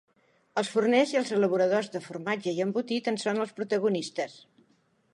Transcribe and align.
Els 0.61 0.71
forners 0.75 1.13
i 1.15 1.19
els 1.21 1.33
elaboradors 1.35 1.91
de 1.97 2.03
formatge 2.07 2.57
i 2.57 2.65
embotit 2.69 3.13
en 3.15 3.23
són 3.27 3.45
els 3.47 3.57
protagonistes. 3.61 4.39